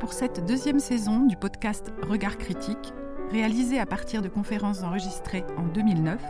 [0.00, 2.92] Pour cette deuxième saison du podcast Regard critique,
[3.30, 6.20] réalisé à partir de conférences enregistrées en 2009,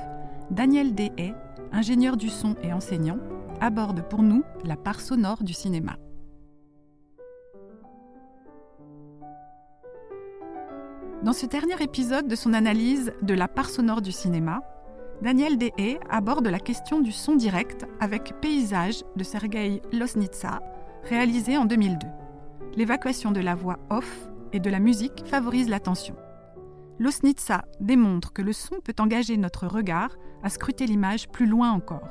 [0.51, 1.35] Daniel Dehaye,
[1.72, 3.19] ingénieur du son et enseignant,
[3.60, 5.97] aborde pour nous la part sonore du cinéma.
[11.22, 14.63] Dans ce dernier épisode de son analyse de la part sonore du cinéma,
[15.23, 20.61] Daniel Dehaye aborde la question du son direct avec Paysage de Sergei Losnitsa,
[21.05, 22.09] réalisé en 2002.
[22.75, 26.16] L'évacuation de la voix off et de la musique favorise l'attention.
[26.99, 32.09] Losnitsa démontre que le son peut engager notre regard à scruter l'image plus loin encore.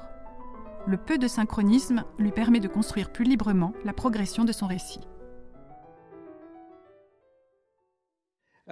[0.88, 5.02] Le peu de synchronisme lui permet de construire plus librement la progression de son récit.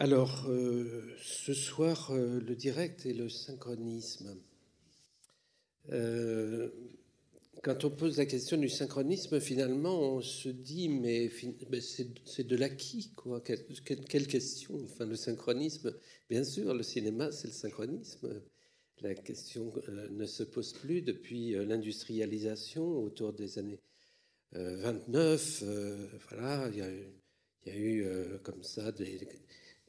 [0.01, 4.33] Alors, euh, ce soir, euh, le direct et le synchronisme.
[5.91, 6.69] Euh,
[7.63, 11.29] quand on pose la question du synchronisme, finalement, on se dit, mais,
[12.23, 13.41] c'est de l'acquis, quoi.
[13.41, 14.79] Quelle, question?
[14.85, 15.93] Enfin, le synchronisme,
[16.29, 18.41] bien sûr, le cinéma, c'est le synchronisme.
[19.01, 19.73] La question
[20.11, 23.81] ne se pose plus depuis l'industrialisation autour des années
[24.53, 25.63] 29.
[26.29, 26.77] voilà, il
[27.65, 28.07] y a eu
[28.43, 29.19] comme ça des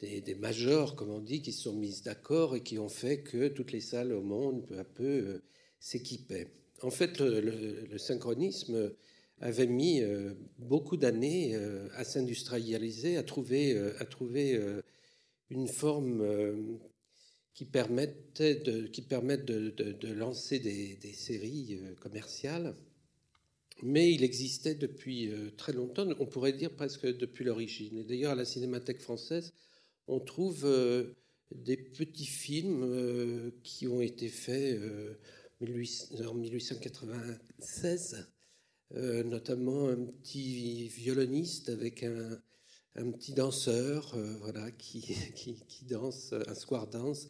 [0.01, 3.49] des, majors, comme on dit, qui se sont mises d'accord et qui ont fait que
[3.49, 5.43] toutes les salles au monde, peu à peu, euh,
[5.79, 6.49] s'équipaient.
[6.83, 8.93] En fait, le, synchronisme
[9.41, 13.79] avait mis euh, beaucoup d'années euh, à s'industrialiser, à trouver,
[14.11, 14.59] trouver
[15.51, 16.79] une forme
[17.55, 22.77] qui permette de, lancer des, des séries commerciales.
[23.83, 27.99] Mais il existait depuis très longtemps, on pourrait dire presque depuis l'origine.
[27.99, 29.53] Et d'ailleurs, à la Cinémathèque française,
[30.11, 31.15] on trouve euh,
[31.55, 35.15] des petits films euh, qui ont été faits euh,
[36.27, 38.29] en 1896,
[39.25, 42.41] notamment un petit violoniste avec un,
[43.13, 45.03] petit danseur voilà, qui,
[45.69, 47.29] qui, danse, un square dance.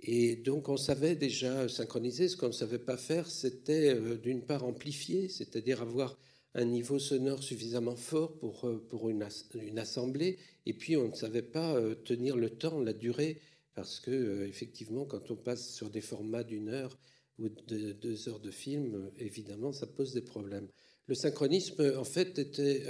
[0.00, 2.28] Et donc on savait déjà synchroniser.
[2.28, 6.18] Ce qu'on ne savait pas faire, c'était d'une part amplifier, c'est-à-dire avoir
[6.54, 10.38] un niveau sonore suffisamment fort pour, euh, pour une, une, assemblée.
[10.66, 13.40] Et puis, on ne savait pas euh, tenir le temps, la durée,
[13.74, 16.98] parce que, euh, effectivement, quand on passe sur des formats d'une heure
[17.38, 20.68] ou de deux heures de film, évidemment, ça pose des problèmes.
[21.06, 22.84] Le synchronisme, en fait, était,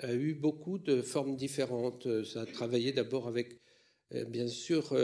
[0.00, 2.08] a, eu beaucoup de formes différentes.
[2.24, 3.60] Ça a travaillé d'abord avec,
[4.28, 4.96] bien sûr,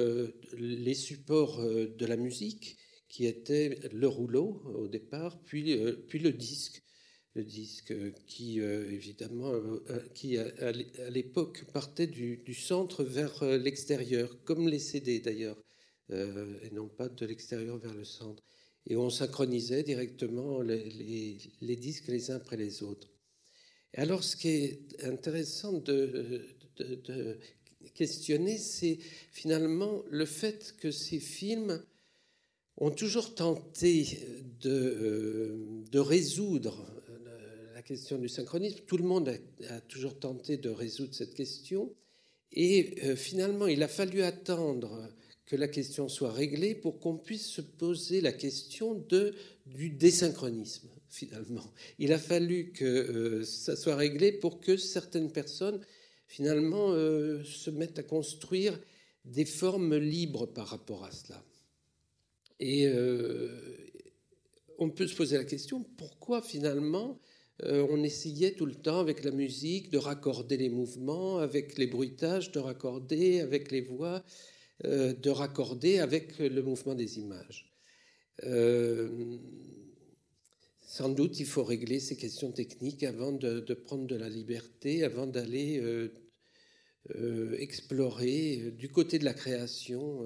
[0.56, 6.82] les supports de la musique, qui étaient le rouleau au départ, puis, puis le disque
[7.38, 7.94] le disque
[8.26, 10.72] qui, euh, évidemment, euh, euh, qui à,
[11.10, 15.58] l'époque partait du, centre vers l'extérieur, comme les CD d'ailleurs,
[16.10, 18.42] et non pas de l'extérieur vers le centre.
[18.86, 23.08] Et on synchronisait directement les, disques les uns après les autres.
[23.94, 26.44] Alors, ce qui est intéressant de,
[27.94, 28.98] questionner, c'est
[29.30, 31.82] finalement le fait que ces films
[32.78, 34.18] ont toujours tenté
[34.60, 36.98] de résoudre
[37.88, 38.80] question du synchronisme.
[38.86, 39.34] Tout le monde
[39.70, 41.90] a, toujours tenté de résoudre cette question.
[42.52, 45.08] Et euh, finalement, il a fallu attendre
[45.46, 49.34] que la question soit réglée pour qu'on puisse se poser la question de,
[49.64, 51.72] du désynchronisme, finalement.
[51.98, 55.80] Il a fallu que euh, ça soit réglé pour que certaines personnes,
[56.26, 58.78] finalement, euh, se mettent à construire
[59.24, 61.42] des formes libres par rapport à cela.
[62.60, 62.88] Et
[64.78, 67.20] on peut se poser la question, pourquoi finalement
[67.64, 71.88] euh, on essayait tout le temps avec la musique de raccorder les mouvements, avec les
[71.88, 74.22] bruitages, de raccorder avec les voix,
[74.84, 77.72] euh, de raccorder avec le mouvement des images.
[78.44, 79.38] Euh,
[80.82, 85.26] sans doute, il faut régler ces questions techniques avant de, prendre de la liberté, avant
[85.26, 85.82] d'aller
[87.58, 90.24] explorer du côté de la création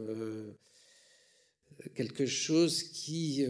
[1.94, 3.44] quelque chose qui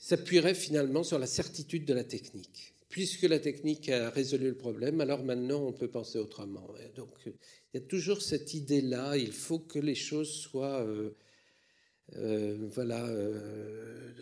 [0.00, 2.74] s'appuierait finalement sur la certitude de la technique.
[2.88, 6.66] Puisque la technique a résolu le problème, alors maintenant on peut penser autrement.
[6.96, 7.34] donc il
[7.74, 11.10] y a toujours cette idée-là, il faut que les choses soient euh,
[12.16, 14.12] euh, voilà, euh,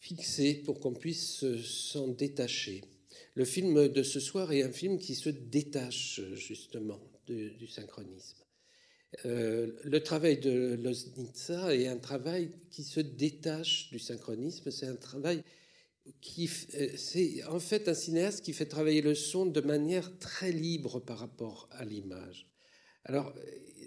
[0.00, 2.82] fixées pour qu'on puisse s'en détacher.
[3.34, 8.43] Le film de ce soir est un film qui se détache justement du synchronisme.
[9.24, 14.70] Euh, le travail de Loznitsa est un travail qui se détache du synchronisme.
[14.70, 15.42] C'est un travail
[16.20, 20.52] qui, euh, c'est en fait un cinéaste qui fait travailler le son de manière très
[20.52, 22.46] libre par rapport à l'image.
[23.04, 23.34] Alors,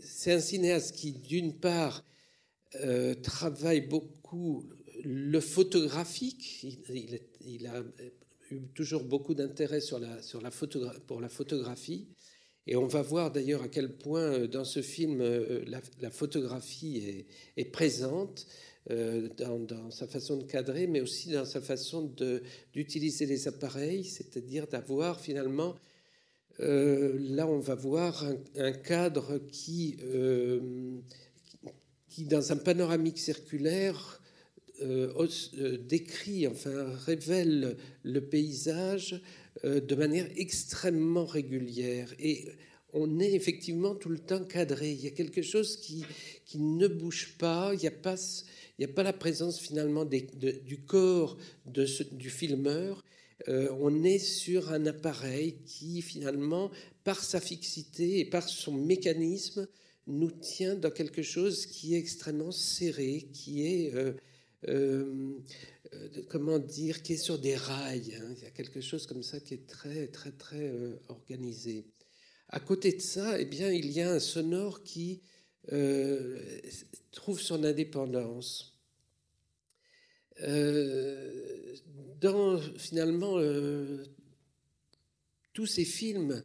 [0.04, 2.04] c'est un cinéaste qui, d'une part,
[3.24, 4.70] travaille beaucoup
[5.04, 6.68] le photographique.
[7.42, 7.84] Il, a
[8.52, 9.80] eu toujours beaucoup d'intérêt
[11.08, 12.08] pour la photographie.
[12.68, 15.24] Et on va voir d'ailleurs à quel point dans ce film
[16.00, 17.26] la, photographie
[17.56, 18.46] est, présente
[18.90, 22.14] dans, sa façon de cadrer, mais aussi dans sa façon
[22.74, 25.76] d'utiliser les appareils, c'est-à-dire d'avoir finalement
[26.60, 28.26] euh, là, on va voir
[28.56, 30.60] un, cadre qui, euh,
[32.18, 34.22] dans un panoramique circulaire,
[34.82, 39.22] euh, décrit, enfin révèle le paysage
[39.64, 42.14] de manière extrêmement régulière.
[42.20, 42.46] Et
[42.94, 44.92] on est effectivement tout le temps cadré.
[44.92, 46.06] Il y a quelque chose qui,
[46.46, 47.72] qui ne bouge pas.
[47.74, 53.04] Il n'y a pas, a pas la présence finalement du corps du filmeur.
[53.48, 56.72] Euh, on est sur un appareil qui finalement,
[57.04, 59.68] par sa fixité et par son mécanisme,
[60.08, 64.14] nous tient dans quelque chose qui est extrêmement serré, qui est, euh,
[64.70, 65.38] euh,
[66.30, 68.16] comment dire, qui est sur des rails.
[68.16, 68.34] Hein.
[68.38, 70.72] Il y a quelque chose comme ça qui est très, très, très
[71.08, 71.86] organisé.
[72.50, 75.22] À côté de ça, eh bien, il y a un sonore qui
[77.12, 78.78] trouve son indépendance
[82.20, 84.04] dans finalement euh,
[85.54, 86.44] tous ces films,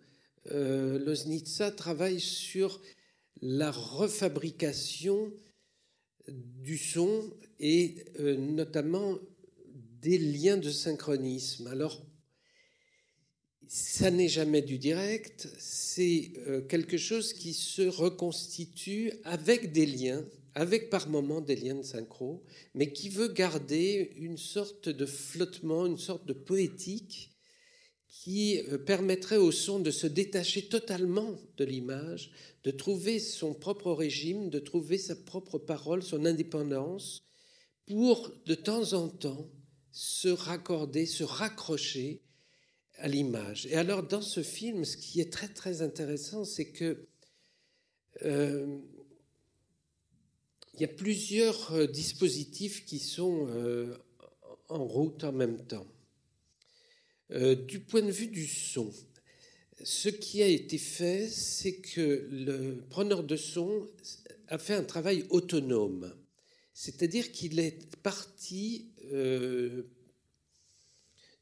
[0.51, 2.81] euh, Loznitsa travaille sur
[3.41, 5.33] la refabrication
[6.29, 9.19] du son et euh, notamment
[10.03, 11.69] des liens de synchronisme.
[11.69, 12.05] Alors,
[13.67, 16.33] ça n'est jamais du direct, c'est
[16.69, 20.23] quelque chose qui se reconstitue avec des liens
[20.55, 22.45] avec par moments des liens de synchro,
[22.75, 27.31] mais qui veut garder une sorte de flottement, une sorte de poétique
[28.09, 32.31] qui euh, permettrait au son de se détacher totalement de l'image,
[32.65, 37.25] de trouver son propre régime, de trouver sa propre parole, son indépendance,
[37.87, 39.51] pour de temps en temps
[39.93, 42.23] se raccorder, se raccrocher
[42.97, 43.67] à l'image.
[43.67, 47.07] Et alors dans ce film, ce qui est très très intéressant, c'est que
[48.25, 48.79] euh,
[50.75, 53.97] il y a plusieurs euh, dispositifs qui sont euh,
[54.69, 55.87] en route en même temps.
[57.67, 58.93] Du point de vue du son,
[59.83, 63.89] ce qui a été fait, c'est que le preneur de son
[64.49, 66.15] a fait un travail autonome.
[66.75, 68.92] C'est-à-dire qu'il est parti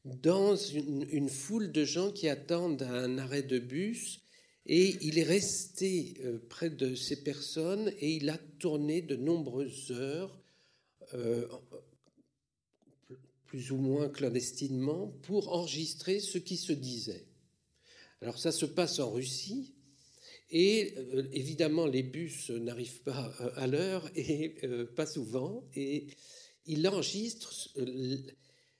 [0.05, 4.21] dans une, foule de gens qui attendent un arrêt de bus
[4.65, 9.91] et il est resté euh, près de ces personnes et il a tourné de nombreuses
[9.91, 10.39] heures,
[11.13, 11.47] euh,
[13.45, 17.25] plus ou moins clandestinement, pour enregistrer ce qui se disait.
[18.21, 19.73] Alors ça se passe en Russie,
[20.51, 24.55] et euh, évidemment les bus n'arrivent pas à l'heure, et
[24.95, 26.07] pas souvent, et
[26.65, 27.69] il enregistre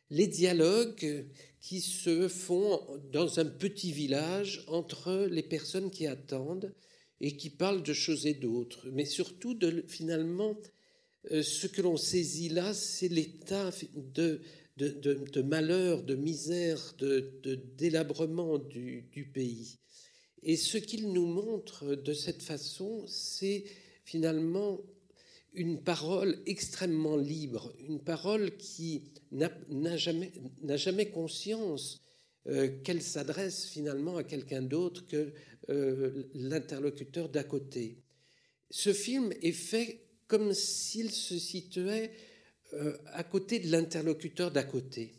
[0.10, 1.26] les dialogues
[1.60, 2.82] qui se font
[3.12, 6.74] dans un petit village entre les personnes qui attendent
[7.20, 8.90] et qui parlent de choses et d'autres.
[8.92, 10.58] Mais surtout, de, finalement,
[11.32, 14.42] euh, ce que l'on saisit là, c'est l'état de,
[15.44, 19.78] malheur, de misère, de, délabrement du pays.
[20.44, 23.64] Et ce qu'il nous montre de cette façon, c'est
[24.04, 24.82] finalement
[25.54, 32.02] une parole extrêmement libre, une parole qui n'a jamais, conscience
[32.48, 35.34] euh, qu'elle s'adresse finalement à quelqu'un d'autre que
[35.70, 37.98] euh, l'interlocuteur d'à côté.
[38.70, 42.12] Ce film est fait comme s'il se situait
[42.74, 45.14] euh, à côté de l'interlocuteur d'à côté.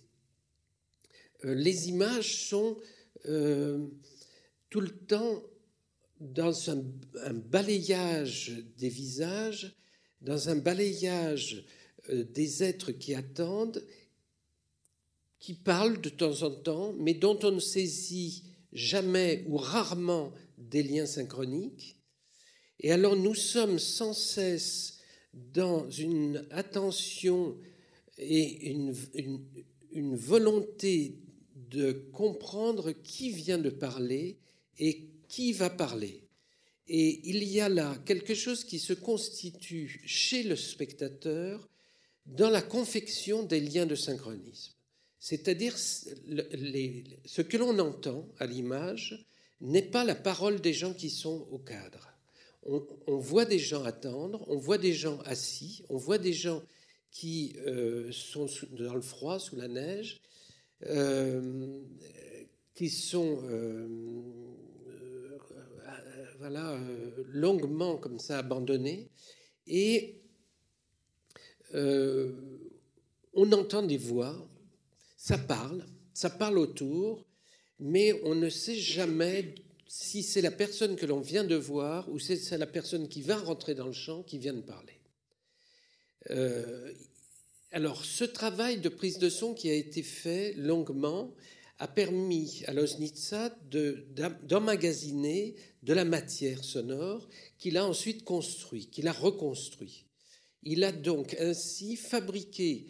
[1.45, 2.77] les images sont
[4.71, 5.43] tout le temps
[6.19, 9.77] dans un balayage des visages
[10.23, 11.65] dans un balayage
[12.11, 13.85] euh, des êtres qui attendent,
[15.39, 20.83] qui parlent de temps en temps, mais dont on ne saisit jamais ou rarement des
[20.83, 21.97] liens synchroniques.
[22.81, 24.99] Et alors nous sommes sans cesse
[25.35, 27.57] dans une attention
[28.19, 28.95] et une,
[29.93, 31.19] une, volonté
[31.71, 34.39] de comprendre qui vient de parler
[34.79, 36.22] et qui va parler.
[36.95, 41.67] Et il y a là quelque chose qui se constitue chez le spectateur
[42.27, 44.75] dans la confection des liens de synchronisme.
[45.19, 49.27] C'est-à-dire ce que l'on entend à l'image
[49.63, 52.11] n'est pas la parole des gens qui sont au cadre.
[52.65, 56.63] On, voit des gens attendre, on voit des gens assis, on voit des gens
[57.11, 60.21] qui euh, sont dans le froid, sous la neige,
[60.87, 61.81] euh,
[62.75, 63.89] qui sont euh,
[66.43, 69.09] voilà, euh, longuement comme ça abandonné.
[69.69, 70.19] Et
[71.73, 74.37] on entend des voix,
[75.17, 77.25] ça parle, ça parle autour,
[77.79, 79.55] mais on ne sait jamais
[79.87, 83.23] si c'est la personne que l'on vient de voir ou si c'est la personne qui
[83.23, 84.99] va rentrer dans le champ qui vient de parler.
[86.31, 86.93] Euh,
[87.71, 91.33] alors, ce travail de prise de son qui a été fait longuement
[91.83, 93.59] a permis à Loznitsa
[94.45, 100.07] d'emmagasiner de, la matière sonore qu'il a ensuite construit, qu'il a reconstruit.
[100.63, 102.87] Il a donc ainsi fabriqué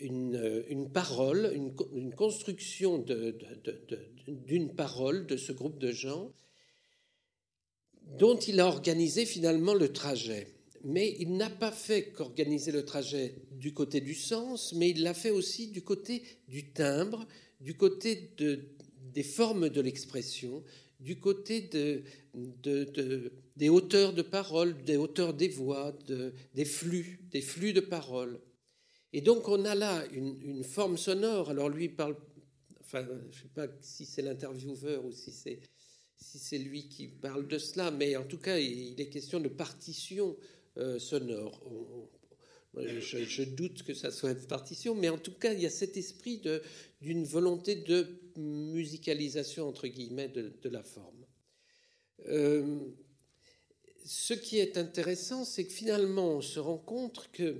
[0.00, 2.98] une, parole, une, construction
[4.26, 6.32] d'une parole de ce groupe de gens
[8.18, 10.48] dont il a organisé finalement le trajet.
[10.82, 15.14] Mais il n'a pas fait qu'organiser le trajet du côté du sens, mais il l'a
[15.14, 17.24] fait aussi du côté du timbre,
[17.62, 18.30] du côté
[19.12, 20.62] des formes de l'expression,
[21.00, 21.70] du côté
[23.56, 25.96] des hauteurs de parole, des hauteurs des voix,
[26.54, 28.40] des flux, des flux de parole.
[29.12, 31.50] Et donc on a là une, forme sonore.
[31.50, 32.16] Alors lui parle,
[32.80, 35.60] enfin je ne sais pas si c'est l'intervieweur ou si c'est
[36.16, 39.48] si c'est lui qui parle de cela, mais en tout cas il est question de
[39.48, 40.36] partition
[40.78, 41.60] euh, sonore.
[42.74, 45.96] Je, doute que ça soit une partition, mais en tout cas il y a cet
[45.96, 46.40] esprit
[47.00, 51.26] d'une volonté de musicalisation entre guillemets de, la forme.
[52.28, 52.78] Euh,
[54.04, 57.56] ce qui est intéressant, c'est que finalement on se rend compte que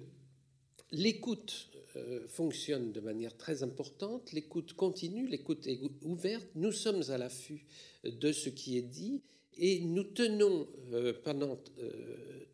[0.91, 7.19] l'écoute euh, fonctionne de manière très importante, l'écoute continue, l'écoute est ouverte, nous sommes à
[7.19, 7.67] l'affût
[8.05, 9.23] de ce qui est dit
[9.59, 11.63] et nous tenons euh, pendant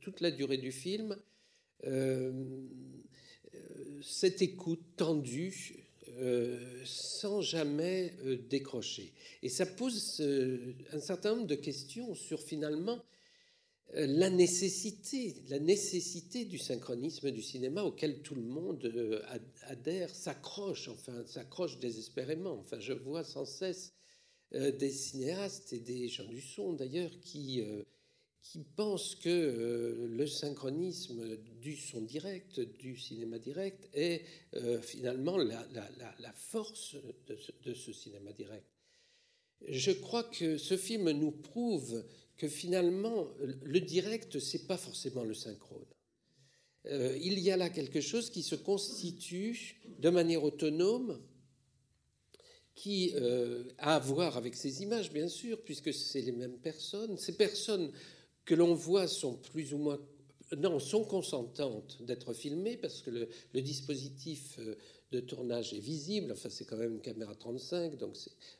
[0.00, 1.16] toute la durée du film
[4.02, 5.84] cette écoute tendue
[6.84, 8.14] sans jamais
[8.48, 9.12] décrocher.
[9.42, 10.20] Et ça pose
[10.92, 13.02] un certain nombre de questions sur finalement
[13.94, 19.22] euh, la nécessité, la nécessité du synchronisme du cinéma auquel tout le monde euh,
[19.62, 22.58] adhère, s'accroche, enfin s'accroche désespérément.
[22.60, 23.94] Enfin, je vois sans cesse
[24.54, 27.62] euh, des cinéastes et des gens du son d'ailleurs qui,
[28.42, 34.24] qui pensent que le synchronisme du son direct, du cinéma direct, est
[34.80, 38.66] finalement la, force de ce, cinéma direct.
[39.66, 42.04] Je crois que ce film nous prouve
[42.36, 43.28] que finalement,
[43.62, 45.84] le direct, c'est pas forcément le synchrone.
[46.86, 51.20] Euh, il y a là quelque chose qui se constitue de manière autonome,
[52.74, 57.18] qui euh, a à voir avec ces images, bien sûr, puisque c'est les mêmes personnes.
[57.18, 57.90] Ces personnes
[58.48, 60.00] que l'on voit sont plus ou moins
[60.56, 64.74] non, sont consentantes d'être filmées parce que le, dispositif euh,
[65.12, 66.32] de tournage est visible.
[66.32, 68.16] Enfin, c'est quand même une caméra 35, donc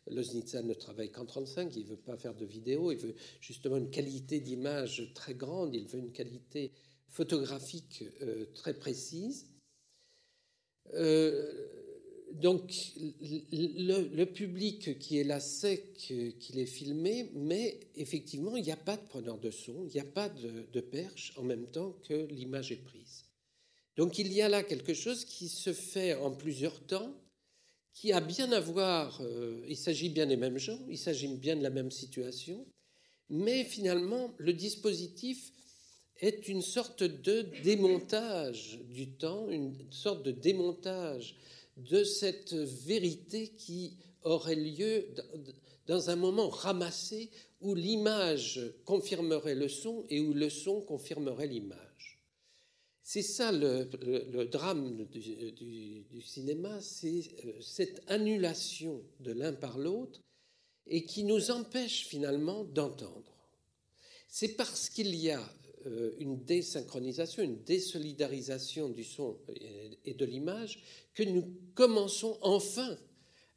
[0.07, 1.75] Loznitsa ne travaille qu'en 35.
[1.75, 5.75] Il ne veut pas faire de vidéo, il veut justement une qualité d'image très grande,
[5.75, 6.73] il veut une qualité
[7.09, 9.47] photographique euh, très précise.
[10.93, 11.67] Euh,
[12.33, 12.73] donc,
[13.53, 18.97] le, public qui est là sait qu'il est filmé, mais effectivement, il n'y a pas
[18.97, 22.73] de preneur de son, il n'y a pas de perche en même temps que l'image
[22.73, 23.25] est prise.
[23.99, 27.13] Donc il y a là quelque chose qui se fait en plusieurs temps,
[27.93, 31.57] qui a bien à voir, euh, il s'agit bien des mêmes gens, il s'agit bien
[31.57, 32.65] de la même situation,
[33.29, 35.53] mais finalement le dispositif
[36.21, 41.35] est une sorte de démontage du temps, une sorte de démontage
[41.79, 45.07] de cette vérité qui aurait lieu
[45.87, 47.31] dans un moment ramassé
[47.61, 51.89] où l'image confirmerait le son et où le son confirmerait l'image.
[53.03, 60.21] C'est ça le, drame du, cinéma, c'est euh, cette annulation de l'un par l'autre
[60.87, 63.33] et qui nous empêche finalement d'entendre.
[64.29, 65.43] C'est parce qu'il y a
[66.19, 69.39] une désynchronisation, une désolidarisation du son
[70.05, 70.83] et de l'image
[71.15, 72.97] que nous commençons enfin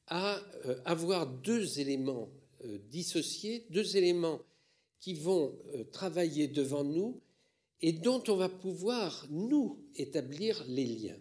[0.07, 2.29] à euh, avoir deux éléments
[2.89, 4.39] dissociés, deux éléments
[4.99, 5.57] qui vont
[5.91, 7.19] travailler devant nous
[7.81, 11.19] et dont on va pouvoir, nous, établir les liens.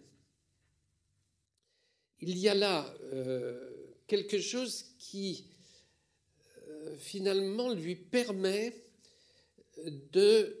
[2.19, 3.71] Il y a là euh,
[4.05, 5.47] quelque chose qui,
[6.67, 8.75] euh, finalement, lui permet
[10.13, 10.55] de,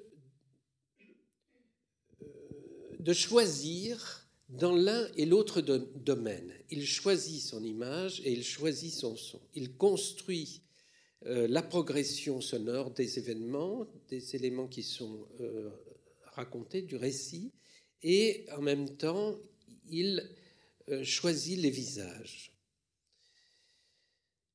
[2.23, 6.53] euh, de choisir dans l'un et l'autre domaine.
[6.69, 9.39] Il choisit son image et il choisit son son.
[9.55, 10.61] Il construit
[11.23, 15.27] la progression sonore des événements, des éléments qui sont
[16.33, 17.51] raconter du récit,
[18.03, 19.37] et en même temps,
[19.89, 20.29] il
[20.89, 22.51] euh, choisit les visages.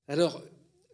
[0.09, 0.43] Alors,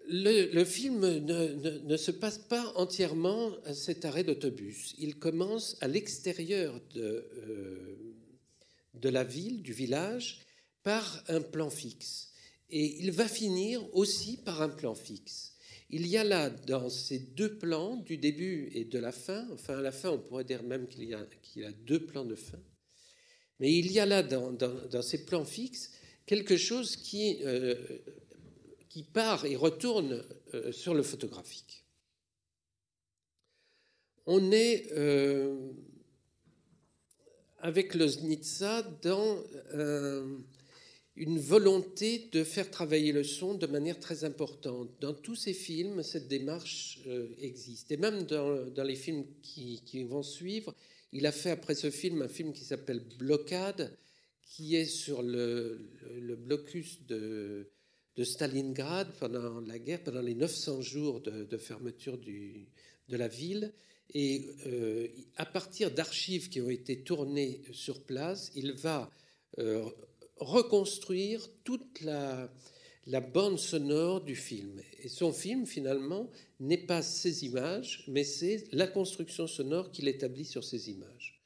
[0.09, 4.95] le, film ne, se passe pas entièrement à cet arrêt d'autobus.
[4.99, 8.15] Il commence à l'extérieur de, euh,
[8.95, 10.41] de la ville, du village,
[10.83, 12.33] par un plan fixe.
[12.71, 15.53] Et il va finir aussi par un plan fixe.
[15.91, 19.79] Il y a là, dans ces deux plans, du début et de la fin, enfin
[19.79, 22.59] à la fin on pourrait dire même qu'il y, a deux plans de fin,
[23.61, 25.91] mais il y a là, dans, ces plans fixes,
[26.25, 27.77] quelque chose qui, euh,
[28.93, 30.23] qui part et retourne
[30.53, 31.87] euh, sur le photographique.
[34.27, 35.73] On est euh,
[37.59, 39.39] avec le Znitsa dans
[41.17, 44.91] une volonté de faire travailler le son de manière très importante.
[45.01, 47.91] Dans tous ces films, cette démarche euh, existe.
[47.93, 50.75] Et même dans, les films qui, vont suivre,
[51.13, 53.97] il a fait après ce film un film qui s'appelle Blockade,
[54.43, 55.89] qui est sur le,
[56.39, 57.71] blocus de,
[58.19, 63.73] Stalingrad pendant la guerre, pendant les 900 jours de, fermeture de la ville.
[64.15, 69.11] Et euh, à partir d'archives qui ont été tournées sur place, il va
[69.59, 69.85] euh,
[70.37, 72.51] reconstruire toute la,
[73.33, 74.83] bande sonore du film.
[75.03, 80.45] Et son film, finalement, n'est pas ses images, mais c'est la construction sonore qu'il établit
[80.45, 81.41] sur ces images.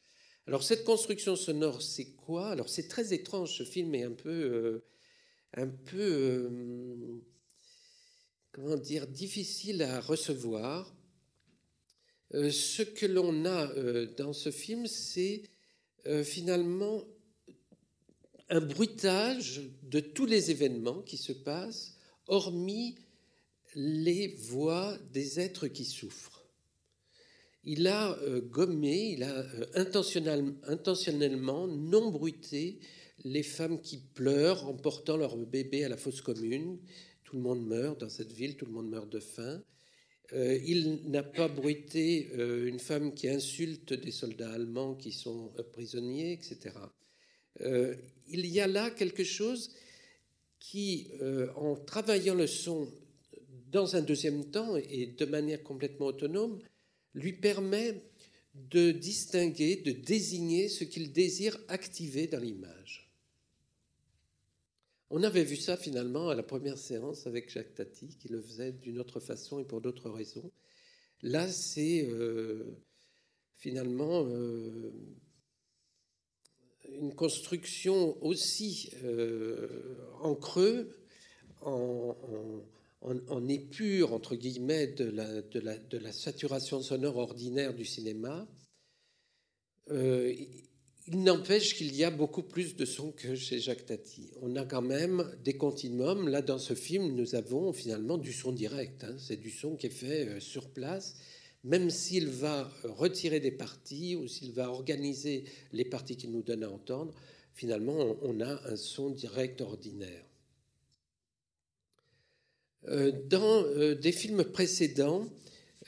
[0.47, 2.51] Alors cette construction sonore, c'est quoi?
[2.51, 4.85] Alors c'est très étrange, ce film est un peu, euh,
[5.55, 7.23] un peu, euh,
[8.53, 10.95] comment dire, difficile à recevoir.
[12.35, 13.73] Euh, ce que l'on a
[14.17, 15.43] dans ce film, c'est
[16.23, 17.03] finalement
[18.49, 21.97] un bruitage de tous les événements qui se passent,
[22.29, 22.97] hormis
[23.75, 26.45] les voix des êtres qui souffrent.
[27.65, 32.79] Il a euh, gommé, il a euh, intentionnellement non bruité
[33.27, 36.79] les femmes qui pleurent en portant leur bébé à la fosse commune.
[37.25, 39.63] Tout le monde meurt dans cette ville, tout le monde meurt de faim.
[40.33, 46.33] Euh, il n'a pas bruité une femme qui insulte des soldats allemands qui sont prisonniers,
[46.33, 46.73] etc
[48.29, 49.71] il y a là quelque chose
[50.59, 52.93] qui, euh, en travaillant le son
[53.71, 56.61] dans un deuxième temps et de manière complètement autonome,
[57.15, 58.03] lui permet
[58.55, 63.06] de distinguer, de désigner ce qu'il désire activer dans l'image.
[65.11, 68.73] On avait vu ça finalement à la première séance avec Jacques Tati, qui le faisait
[68.73, 70.51] d'une autre façon et pour d'autres raisons.
[71.23, 72.77] Là, c'est euh,
[73.55, 74.93] finalement euh,
[76.91, 80.91] une construction aussi euh, en creux,
[81.63, 82.17] en,
[83.49, 85.05] épure, entre guillemets, de
[85.99, 88.49] la, saturation sonore ordinaire du cinéma.
[91.09, 94.31] Il n'empêche qu'il y a beaucoup plus de son que chez Jacques Tati.
[94.43, 96.29] On a quand même des continuums.
[96.29, 99.05] Là, dans ce film, nous avons finalement du son direct.
[99.05, 99.15] Hein.
[99.19, 101.17] C'est du son qui est fait euh, sur place
[101.65, 105.43] même s'il va retirer des parties ou s'il va organiser
[105.73, 107.13] les parties qu'il nous donne à entendre,
[107.55, 110.25] finalement, on a un son direct ordinaire.
[112.87, 115.27] Euh, dans euh, des films précédents,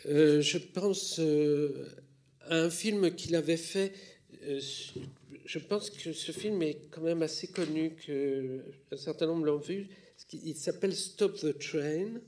[0.04, 3.92] je pense à un film qu'il avait fait.
[5.44, 9.88] Je pense que ce film est quand même assez connu, qu'un certain nombre l'ont vu.
[10.32, 12.20] Il s'appelle Stop the Train.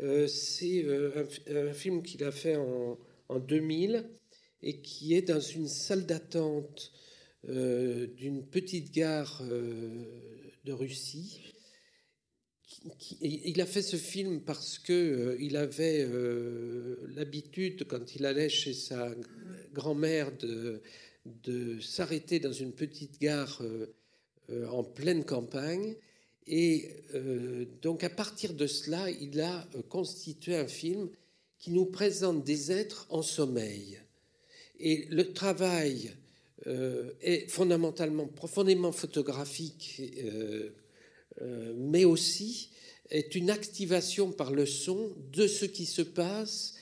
[0.00, 2.98] Euh, c'est euh, un, film qu'il a fait en,
[3.38, 4.04] 2000
[4.62, 6.92] et qui est dans une salle d'attente
[7.48, 11.40] euh, d'une petite gare de Russie.
[13.20, 16.08] il a fait ce film parce que il avait
[17.14, 19.12] l'habitude, quand il allait chez sa
[19.72, 20.80] grand-mère, de,
[21.24, 23.62] de s'arrêter dans une petite gare
[24.50, 25.96] en pleine campagne
[26.46, 31.08] et euh, donc à partir de cela, il a euh, constitué un film
[31.58, 33.98] qui nous présente des êtres en sommeil.
[34.78, 36.14] Et le travail
[36.66, 40.02] euh, est fondamentalement, profondément photographique,
[41.76, 42.70] mais aussi
[43.10, 46.74] est une activation par le son de ce qui se passe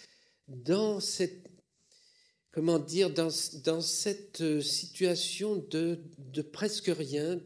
[0.49, 1.49] dans cette
[2.53, 3.31] comment dire dans,
[3.81, 5.99] cette situation de,
[6.53, 7.41] presque rien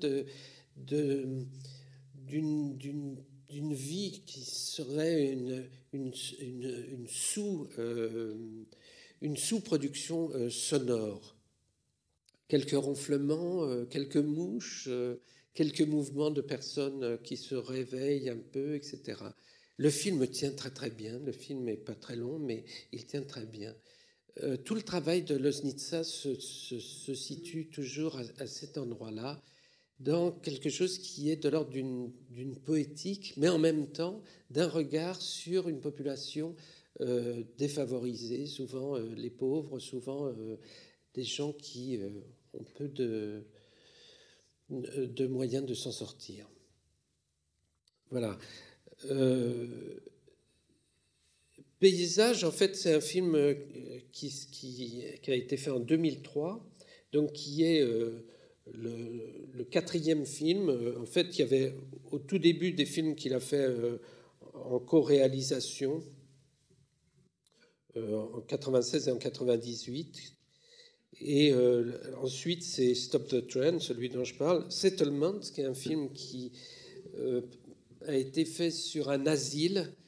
[2.29, 5.33] d'une vie qui serait
[5.93, 6.13] une,
[7.09, 8.35] sous, euh,
[9.23, 11.37] une sous-production euh, sonore.
[12.49, 14.89] Quelques ronflements, euh, quelques mouches,
[15.55, 19.23] quelques mouvements de personnes qui se réveillent un peu, etc.
[19.79, 23.23] Le film tient très très bien, le film n'est pas très long, mais il tient
[23.23, 23.75] très bien.
[24.65, 26.35] Tout le travail de Loznitsa se,
[27.15, 29.41] situe toujours à cet endroit-là
[29.99, 35.21] dans quelque chose qui est de l'ordre d'une poétique, mais en même temps d'un regard
[35.21, 36.55] sur une population
[37.01, 40.59] euh, défavorisée, souvent euh, les pauvres, souvent euh,
[41.15, 41.99] des gens qui
[42.53, 43.47] ont peu de
[45.27, 46.47] moyens de s'en sortir.
[48.11, 48.39] Voilà.
[49.11, 49.99] Euh,
[51.79, 53.55] Paysage, en fait, c'est un film euh,
[54.13, 56.67] qui, a été fait en 2003,
[57.13, 58.25] donc qui est euh,
[58.73, 60.71] le, quatrième film.
[61.01, 61.75] En fait, il y avait
[62.11, 63.67] au tout début des films qu'il a fait
[64.55, 66.03] en co-réalisation,
[67.97, 70.33] en 96 et en 98.
[71.21, 71.53] Et
[72.23, 74.71] ensuite, c'est Stop the Trend, celui dont je parle.
[74.71, 76.53] Settlement, qui est un film qui
[78.07, 80.06] a été fait sur un asile euh,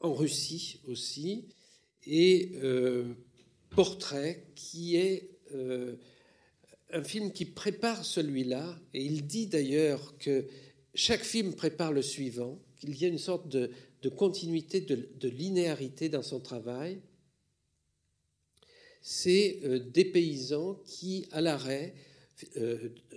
[0.00, 1.48] en Russie aussi,
[2.06, 3.14] et euh,
[3.70, 5.96] Portrait, qui est euh,
[6.90, 10.46] un film qui prépare celui-là, et il dit d'ailleurs que
[10.94, 13.70] chaque film prépare le suivant, qu'il y a une sorte de,
[14.08, 17.00] continuité, de, linéarité dans son travail.
[19.02, 19.60] C'est
[19.92, 21.94] des paysans qui, à l'arrêt,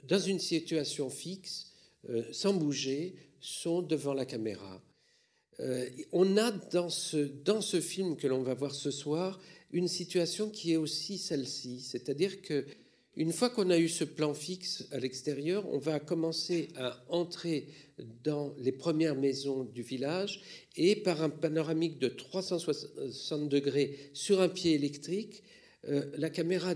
[0.03, 1.71] dans une situation fixe,
[2.10, 4.82] euh, sans bouger, sont devant la caméra.
[5.60, 9.39] Euh, on a dans ce, dans ce film que l'on va voir ce soir
[9.71, 12.65] une situation qui est aussi celle-ci, c'est-à-dire que
[13.17, 17.67] une fois qu'on a eu ce plan fixe à l'extérieur, on va commencer à entrer
[18.23, 20.41] dans les premières maisons du village
[20.77, 25.43] et par un panoramique de 360 degrés sur un pied électrique,
[25.89, 26.73] euh, la caméra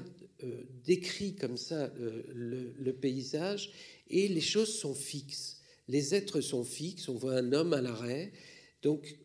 [0.85, 3.71] décrit comme ça le paysage
[4.09, 5.54] et les choses sont fixes.
[5.87, 7.09] Les êtres sont fixes.
[7.09, 8.31] On voit un homme à l'arrêt.
[8.81, 9.17] Donc,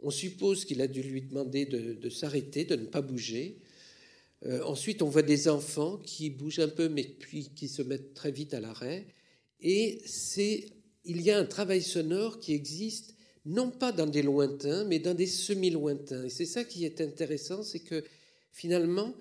[0.00, 3.58] on suppose qu'il a dû lui demander de, s'arrêter, de ne pas bouger.
[4.44, 8.14] Euh, ensuite, on voit des enfants qui bougent un peu, mais puis qui se mettent
[8.14, 9.06] très vite à l'arrêt.
[9.60, 10.66] Et c'est,
[11.04, 13.14] il y a un travail sonore qui existe,
[13.46, 16.24] non pas dans des lointains, mais dans des semi-lointains.
[16.24, 18.04] Et c'est ça qui est intéressant, c'est que
[18.52, 19.14] finalement,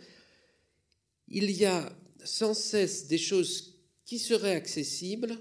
[1.27, 5.37] il y a sans cesse des choses qui serait accessible,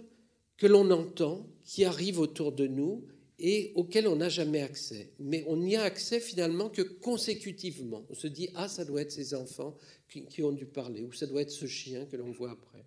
[0.57, 3.07] que l'on entend, qui arrive autour de nous
[3.39, 5.13] et auquel on n'a jamais accès.
[5.19, 8.07] Mais on n'y a accès finalement que consécutivement.
[8.09, 9.77] On se dit, ah, ça doit être ces enfants
[10.09, 12.87] qui, ont dû parler, ou ça doit être ce chien que l'on voit après.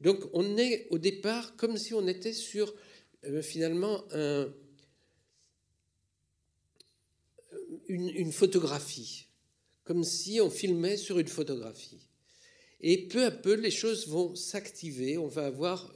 [0.00, 2.74] Donc on est au départ comme si on était sur
[3.24, 4.04] euh, finalement
[7.88, 9.28] une photographie,
[9.84, 12.08] comme si on filmait sur une photographie.
[12.80, 15.16] Et peu à peu, les choses vont s'activer.
[15.16, 15.90] On va avoir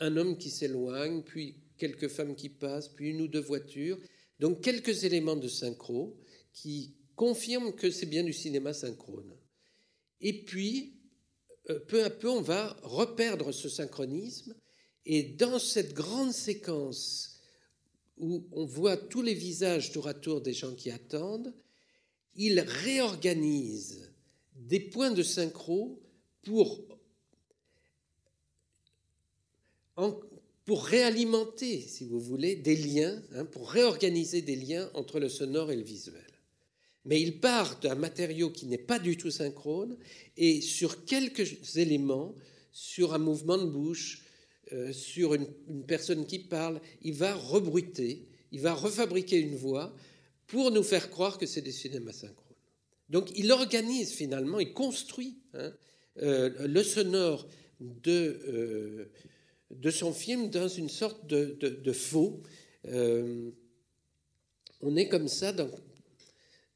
[0.00, 3.98] un homme qui s'éloigne, puis quelques femmes qui passent, puis une ou deux voitures.
[4.38, 6.16] Donc quelques éléments de synchro
[6.52, 9.36] qui confirment que c'est bien du cinéma synchrone.
[10.20, 10.94] Et puis,
[11.68, 14.54] euh, peu à peu, on va reperdre ce synchronisme.
[15.06, 17.40] Et dans cette grande séquence
[18.16, 21.54] où on voit tous les visages tour à tour des gens qui attendent,
[22.34, 24.12] il réorganise
[24.54, 26.00] des points de synchro
[26.42, 26.82] pour,
[30.64, 35.72] pour réalimenter, si vous voulez, des liens, hein, pour réorganiser des liens entre le sonore
[35.72, 36.22] et le visuel.
[37.04, 39.96] Mais il part d'un matériau qui n'est pas du tout synchrone
[40.36, 42.34] et sur quelques éléments,
[42.72, 44.22] sur un mouvement de bouche,
[44.72, 45.48] euh, sur une,
[45.86, 49.94] personne qui parle, il va rebruiter, il va refabriquer une voix
[50.46, 52.56] pour nous faire croire que c'est des cinémas synchrones.
[53.08, 55.72] Donc il organise finalement, il construit hein,
[56.22, 57.48] euh, le sonore
[57.80, 59.10] de, euh,
[59.70, 62.42] de son film dans une sorte de, faux.
[62.86, 63.50] Euh,
[64.80, 65.70] on est comme ça dans,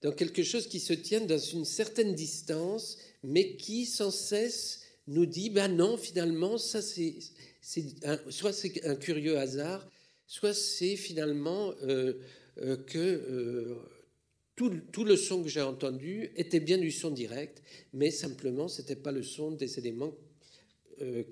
[0.02, 5.26] dans quelque chose qui se tient dans une certaine distance, mais qui sans cesse nous
[5.26, 7.16] dit, ben non, finalement, ça c'est,
[8.30, 9.87] soit c'est un curieux hasard,
[10.26, 11.74] soit c'est finalement
[12.87, 13.80] que
[14.57, 18.96] tout, le son que j'ai entendu était bien du son direct, mais simplement, ce n'était
[18.96, 20.14] pas le son des éléments
[21.00, 21.24] euh,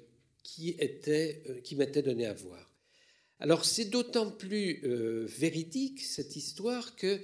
[0.43, 2.71] qui, étaient, euh, qui m'étaient donnés à voir.
[3.39, 7.21] Alors c'est d'autant plus euh, véridique cette histoire que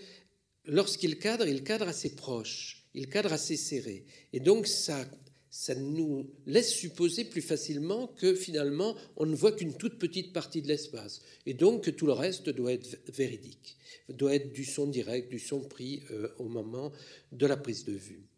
[0.64, 4.04] lorsqu'il cadre, il cadre assez proche, il cadre assez serré.
[4.32, 5.06] Et donc ça
[5.50, 10.62] ça nous laisse supposer plus facilement que finalement on ne voit qu'une toute petite partie
[10.62, 13.76] de l'espace et donc que tout le reste doit être véridique,
[14.08, 16.92] doit être du son direct, du son pris euh, au moment
[17.32, 18.28] de la prise de vue.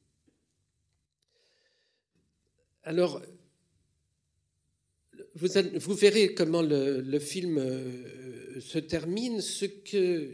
[2.82, 3.20] Alors,
[5.40, 9.40] vous, verrez comment le, film euh, se termine.
[9.40, 10.28] Ce que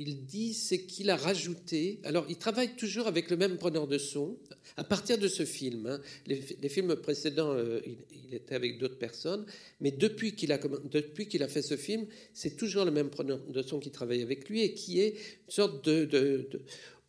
[0.00, 2.00] il dit, c'est qu'il a rajouté.
[2.04, 4.38] Alors, il travaille toujours avec le même preneur de son.
[4.78, 6.00] À partir de ce film, hein.
[6.26, 9.44] les, films précédents, euh, il, était avec d'autres personnes,
[9.80, 10.00] mais qu'il
[10.90, 14.22] depuis qu'il a fait ce film, c'est toujours le même preneur de son qui travaille
[14.22, 16.48] avec lui et qui est une sorte de,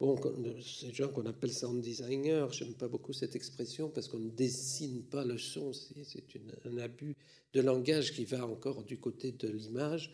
[0.02, 0.20] Bon,
[0.64, 5.04] ces gens qu'on appelle sound designers, j'aime pas beaucoup cette expression parce qu'on ne dessine
[5.04, 6.24] pas le son, c'est
[6.66, 7.16] un abus
[7.54, 10.12] de langage qui va encore du côté de l'image.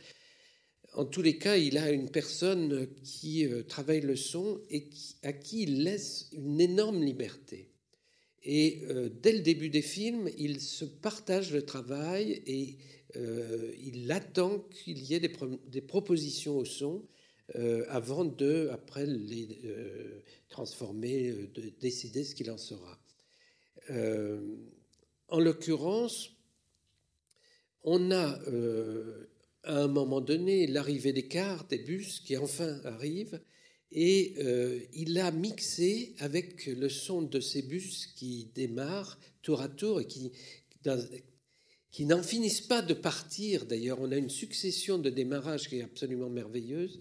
[0.91, 4.89] En tous les cas, il a une personne qui euh, travaille le son et
[5.23, 7.69] à qui il laisse une énorme liberté.
[8.43, 12.75] Et euh, dès le début des films, il se partage le travail et
[13.15, 17.05] euh, il attend qu'il y ait des, propositions au son
[17.89, 19.61] avant de, après, les
[20.49, 22.99] transformer, de décider ce qu'il en sera.
[25.29, 26.31] en l'occurrence,
[27.83, 28.39] on a
[29.63, 33.39] à un moment donné l'arrivée des cars, des bus qui enfin arrivent,
[33.91, 39.69] et euh, il a mixé avec le son de ces bus qui démarrent tour à
[39.69, 43.65] tour et qui n'en finissent pas de partir.
[43.65, 46.99] D'ailleurs, on a une succession de démarrages qui est absolument merveilleuse.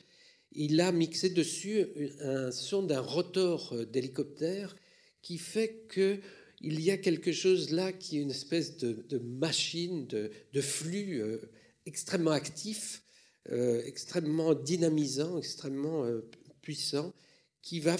[0.52, 1.86] Il a mixé dessus
[2.20, 4.76] un son d'un rotor d'hélicoptère
[5.22, 6.20] qui fait que
[6.62, 11.38] il y a quelque chose là qui est une espèce de, machine, de, flux euh,
[11.84, 13.02] extrêmement actif,
[13.50, 16.28] euh, extrêmement dynamisant, extrêmement euh,
[16.62, 17.14] puissant,
[17.62, 17.96] qui va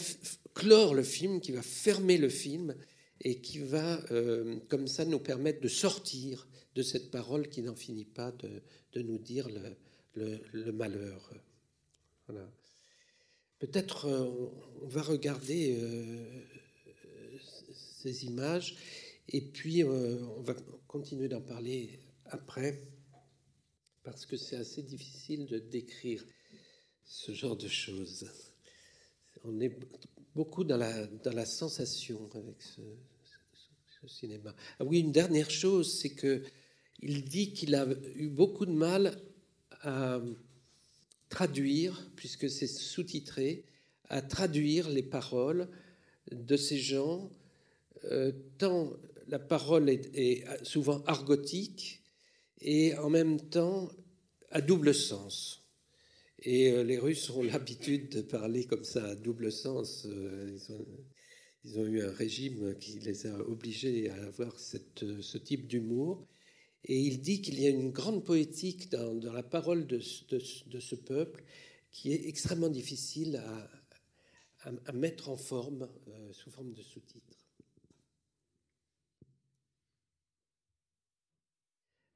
[0.55, 2.75] clore le film, qui va fermer le film
[3.21, 7.77] et qui va, euh, comme ça, nous permettre de sortir de cette parole qui n'en
[7.77, 9.49] finit pas de, nous dire
[10.15, 11.33] le, malheur.
[12.27, 12.51] Voilà.
[13.59, 14.09] Peut-être
[14.83, 15.79] on va regarder
[17.73, 18.77] ces images
[19.29, 20.55] et puis on va
[20.87, 22.83] continuer d'en parler après
[24.07, 26.25] parce que c'est assez difficile de décrire
[27.05, 28.31] ce genre de choses.
[29.43, 29.77] On est
[30.35, 32.81] beaucoup dans la, dans la sensation avec ce,
[34.07, 34.55] cinéma.
[34.79, 36.45] Ah oui, une dernière chose, c'est que
[37.01, 37.85] il dit qu'il a
[38.15, 39.21] eu beaucoup de mal
[39.81, 40.21] à
[41.29, 43.65] traduire, puisque c'est sous-titré,
[44.09, 45.69] à traduire les paroles
[46.31, 47.31] de ces gens,
[48.05, 48.93] euh, tant
[49.29, 52.03] la parole est souvent argotique
[52.61, 53.91] et en même temps
[54.51, 55.63] à double sens.
[56.43, 60.07] Et euh, les Russes ont l'habitude de parler comme ça à double sens.
[60.07, 60.57] Euh,
[61.65, 66.25] ils ont, eu un régime qui les a obligés à avoir cette, ce type d'humour.
[66.89, 71.43] Et il dit qu'il y a une grande poétique dans, la parole de, ce peuple
[71.91, 73.43] qui est extrêmement difficile
[74.65, 77.39] à, mettre en forme euh, sous forme de sous-titres.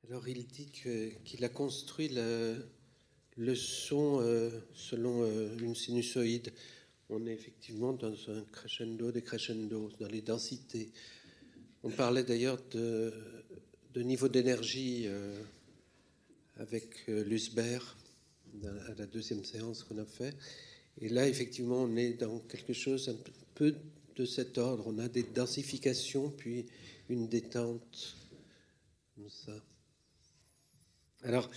[0.08, 6.52] Alors il dit qu'il a construit le, son euh, selon euh, une sinusoïde.
[7.08, 10.90] On est effectivement dans un crescendo des crescendo, dans les densités.
[11.84, 13.12] On parlait d'ailleurs de,
[13.96, 15.42] niveau d'énergie euh,
[16.58, 17.96] avec Lusbert
[18.88, 20.34] à la deuxième séance qu'on a fait.
[21.00, 23.16] Et là, effectivement, on est dans quelque chose un
[23.54, 23.74] peu
[24.16, 24.84] de cet ordre.
[24.86, 26.66] On a des densifications, puis
[27.08, 28.16] une détente,
[29.14, 29.52] comme ça.
[31.22, 31.50] Alors,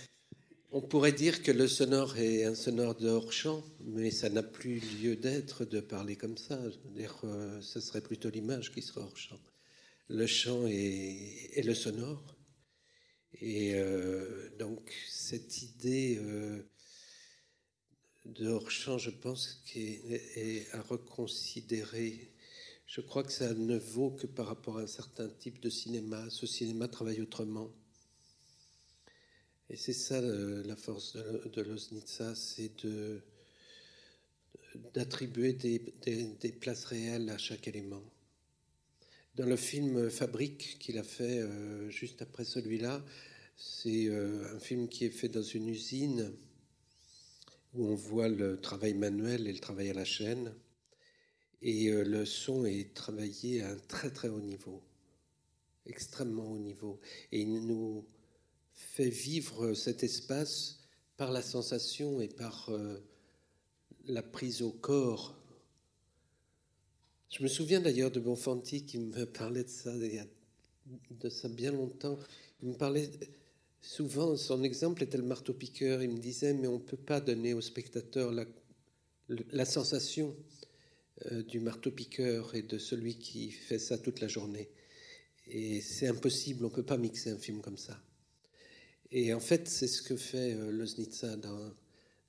[0.72, 4.80] on pourrait dire que le sonore est un sonore de hors-champ, mais ça n'a plus
[5.00, 6.60] lieu d'être de parler comme ça.
[6.96, 9.38] Dire, euh, ce serait plutôt l'image qui serait hors-champ.
[10.08, 12.36] Le chant est, le sonore.
[13.40, 16.62] Et euh, donc, cette idée euh,
[18.24, 22.32] de hors-champ, je pense, est à reconsidérer.
[22.86, 26.28] Je crois que ça ne vaut que par rapport à un certain type de cinéma.
[26.30, 27.70] Ce cinéma travaille autrement.
[29.70, 32.86] Et c'est ça la force de, de l'Osnitsa, c'est
[34.92, 38.02] d'attribuer des, places réelles à chaque élément.
[39.36, 43.04] Dans le film Fabrique qu'il a fait euh, juste après celui-là,
[43.56, 46.32] c'est euh, un film qui est fait dans une usine
[47.74, 50.54] où on voit le travail manuel et le travail à la chaîne.
[51.62, 54.80] Et euh, le son est travaillé à un très très haut niveau,
[55.84, 57.00] extrêmement haut niveau.
[57.32, 58.06] Et il nous
[58.72, 60.78] fait vivre cet espace
[61.16, 62.70] par la sensation et par
[64.06, 65.43] la prise au corps.
[67.36, 69.92] Je me souviens d'ailleurs de Bonfanti qui me parlait de ça,
[71.10, 72.16] de ça bien longtemps.
[72.62, 73.10] Il me parlait
[73.80, 76.00] souvent, son exemple était le marteau-piqueur.
[76.00, 78.44] Il me disait, mais on ne peut pas donner au spectateur la,
[79.50, 80.36] la sensation
[81.32, 84.70] euh, du marteau-piqueur et de celui qui fait ça toute la journée.
[85.48, 88.00] Et c'est impossible, on ne peut pas mixer un film comme ça.
[89.10, 91.72] Et en fait, c'est ce que fait euh, Loznitsa dans,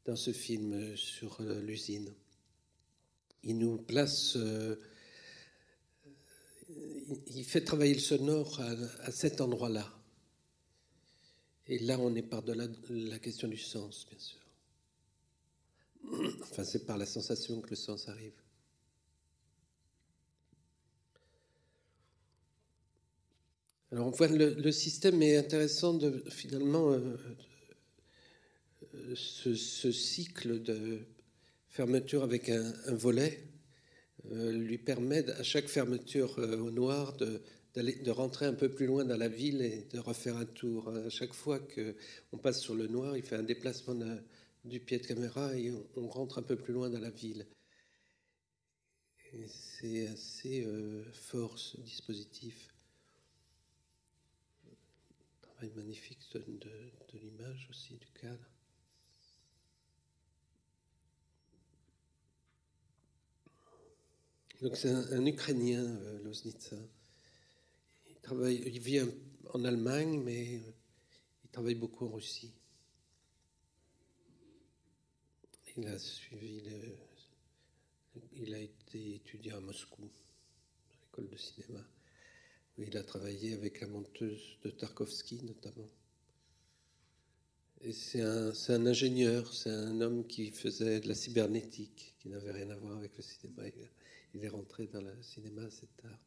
[0.06, 2.12] dans ce film euh, sur l'usine.
[3.44, 4.36] Il nous place,
[7.28, 8.60] il fait travailler le sonore
[9.02, 9.92] à, cet endroit-là.
[11.68, 14.40] Et là, on est par-delà la question du sens, bien sûr.
[16.42, 18.34] Enfin, c'est par la sensation que le sens arrive.
[23.92, 27.18] Alors, on voit le, système est intéressant de finalement euh,
[28.94, 31.00] euh, ce, cycle de
[31.70, 33.55] fermeture avec un volet
[34.32, 37.42] lui permet à chaque fermeture euh, au noir de,
[38.10, 40.90] rentrer un peu plus loin dans la ville et de refaire un tour.
[40.90, 43.96] À chaque fois qu'on passe sur le noir, il fait un déplacement
[44.64, 47.46] du pied de caméra et on, rentre un peu plus loin dans la ville.
[49.48, 52.74] C'est assez euh, fort ce dispositif.
[55.42, 58.55] Travail magnifique de l'image aussi, du cadre.
[64.62, 66.78] Donc c'est un, Ukrainien, euh, Loznitsa.
[68.32, 69.02] Il, vit
[69.54, 70.56] en Allemagne, mais
[71.44, 72.52] il travaille beaucoup en Russie.
[75.78, 76.64] Il a suivi
[78.38, 81.86] il a été étudié à Moscou, à l'école de cinéma,
[82.78, 85.90] il a travaillé avec la monteuse de Tarkovsky notamment.
[87.82, 92.70] Et c'est un, ingénieur, c'est un homme qui faisait de la cybernétique, qui n'avait rien
[92.72, 93.64] à voir avec le cinéma.
[94.36, 96.20] Il est rentré dans le cinéma assez tard.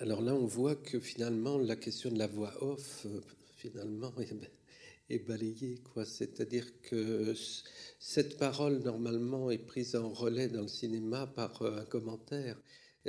[0.00, 3.20] Alors là, on voit que finalement, la question de la voix off, euh,
[3.56, 4.12] finalement,
[5.08, 5.80] est balayée.
[6.04, 7.32] C'est-à-dire que
[8.00, 12.60] cette parole, normalement, est prise en relais dans le cinéma par euh, un commentaire.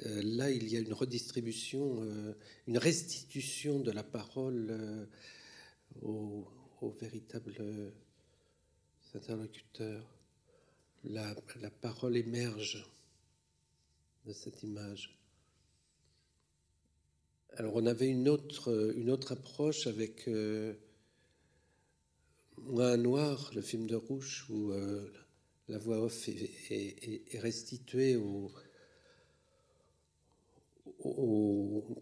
[0.06, 2.06] Euh, là, il y a une redistribution,
[2.68, 5.08] une restitution de la parole
[6.02, 6.46] aux
[6.82, 7.94] au véritables
[9.14, 10.15] interlocuteurs
[11.10, 11.36] la,
[11.82, 12.86] parole émerge
[14.26, 15.18] de cette image.
[17.58, 20.74] Alors on avait une autre, approche avec euh,
[22.78, 25.12] un noir, le film de Rouge, où euh,
[25.68, 28.52] la voix off est, est, est restituée aux,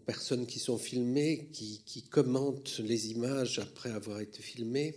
[0.06, 4.94] personnes qui sont filmées, qui commentent les images après avoir été filmées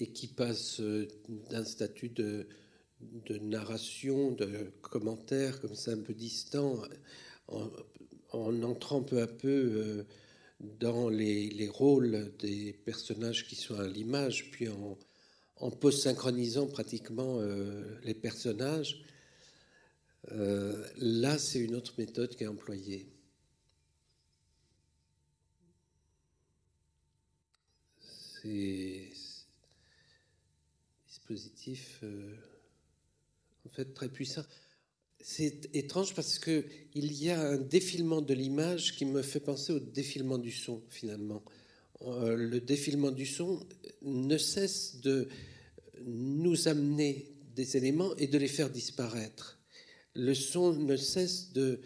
[0.00, 1.06] et qui passe euh,
[1.50, 2.46] d'un statut de,
[3.40, 6.82] narration, de commentaire comme ça un peu distant,
[7.48, 7.70] en,
[8.32, 10.04] en entrant peu à peu euh,
[10.60, 14.98] dans les, les, rôles des personnages qui sont à l'image, puis en,
[15.70, 19.02] post-synchronisant pratiquement euh, les personnages.
[20.28, 23.08] Là, c'est une autre méthode qui est employée.
[28.42, 29.09] C'est
[32.02, 32.34] euh,
[33.64, 34.42] en fait très puissant.
[35.20, 36.64] C'est étrange parce que
[36.94, 40.82] il y a un défilement de l'image qui me fait penser au défilement du son
[40.88, 41.42] finalement.
[42.02, 43.64] Euh, le défilement du son
[44.02, 45.28] ne cesse de
[46.04, 49.60] nous amener des éléments et de les faire disparaître.
[50.14, 51.80] Le son ne cesse de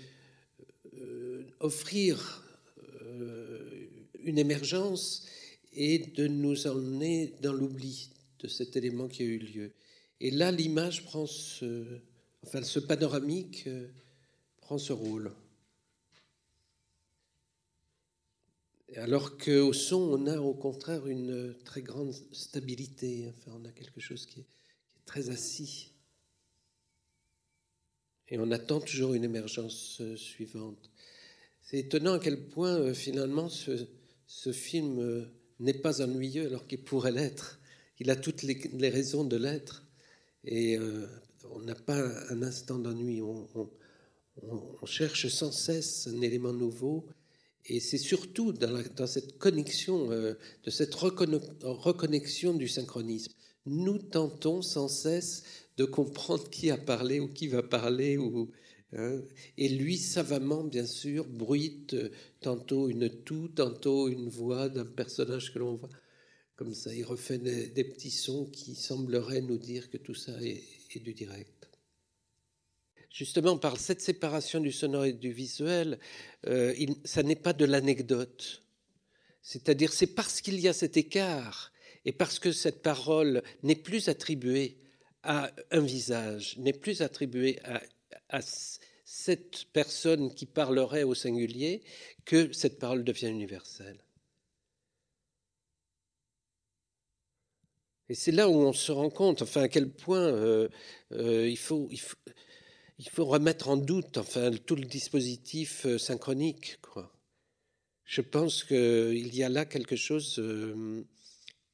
[0.96, 2.40] euh, offrir
[4.22, 5.26] une émergence
[5.74, 8.13] et de nous emmener dans l'oubli
[8.44, 9.72] de cet élément qui a eu lieu.
[10.20, 11.98] Et là, l'image prend ce,
[12.42, 13.88] enfin, ce panoramique euh,
[14.58, 15.32] prend ce rôle.
[18.96, 23.32] Alors qu'au son, on a au contraire une très grande stabilité.
[23.38, 24.46] Enfin, on a quelque chose qui est,
[25.06, 25.90] très assis.
[28.28, 30.90] Et on attend toujours une émergence euh, suivante.
[31.62, 33.86] C'est étonnant à quel point, euh, finalement, ce,
[34.52, 35.30] film
[35.60, 37.58] n'est pas ennuyeux alors qu'il pourrait l'être.
[38.00, 39.84] Il a toutes les, raisons de l'être.
[40.44, 41.06] Et euh,
[41.50, 43.22] on n'a pas un instant d'ennui.
[43.22, 43.58] On,
[44.84, 47.06] cherche sans cesse un élément nouveau.
[47.66, 53.32] Et c'est surtout dans, cette connexion, euh, de cette reconnexion du synchronisme.
[53.66, 55.44] Nous tentons sans cesse
[55.76, 58.18] de comprendre qui a parlé ou qui va parler.
[58.92, 59.22] Hein,
[59.56, 61.96] et lui, savamment, bien sûr, bruite
[62.40, 65.88] tantôt une toux, tantôt une voix d'un personnage que l'on voit.
[66.56, 70.62] Comme ça, il refait des, petits sons qui sembleraient nous dire que tout ça est,
[70.94, 71.68] du direct.
[73.10, 75.98] Justement, par cette séparation du sonore et du visuel,
[76.46, 76.72] euh,
[77.04, 78.62] ça n'est pas de l'anecdote.
[79.42, 81.72] C'est-à-dire, c'est parce qu'il y a cet écart
[82.04, 84.78] et parce que cette parole n'est plus attribuée
[85.24, 87.58] à un visage, n'est plus attribuée
[88.28, 88.40] à
[89.04, 91.82] cette personne qui parlerait au singulier,
[92.24, 94.03] que cette parole devient universelle.
[98.08, 100.68] Et c'est là où on se rend compte, enfin, à quel point euh,
[101.12, 101.88] euh, il, faut,
[103.24, 106.78] remettre en doute, enfin, tout le dispositif euh, synchronique.
[108.04, 110.38] Je pense qu'il y a là quelque chose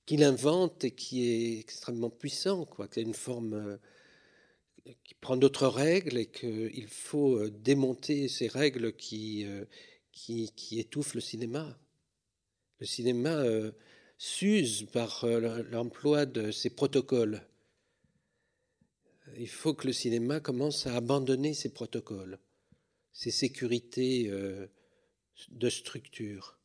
[0.06, 3.78] qu'il invente et qui est extrêmement puissant, quoi, qui a une forme.
[5.02, 9.44] qui prend d'autres règles et qu'il faut démonter ces règles qui,
[10.12, 11.76] qui, étouffent le cinéma.
[12.78, 13.44] Le cinéma
[14.22, 15.24] s'use par
[15.70, 17.40] l'emploi de ces protocoles.
[19.38, 22.38] Il faut que le cinéma commence à abandonner ces protocoles,
[23.12, 24.30] ces sécurités
[25.48, 26.58] de structure.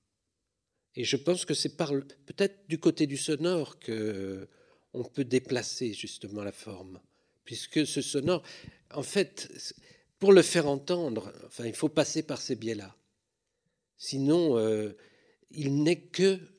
[0.97, 4.49] Et je pense que c'est peut-être du côté du sonore que
[4.91, 6.99] on peut déplacer justement la forme,
[7.45, 8.43] puisque ce sonore,
[8.91, 9.49] en fait,
[10.19, 12.97] pour le faire entendre, enfin, il faut passer par ces biais-là.
[13.95, 14.91] Sinon, euh,
[15.51, 16.54] il n'est que euh, euh,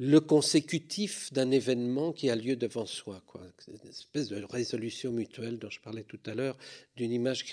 [0.00, 3.42] le consécutif d'un événement qui a lieu devant soi, quoi.
[3.68, 6.56] Une espèce de résolution mutuelle dont je parlais tout à l'heure,
[6.96, 7.44] d'une image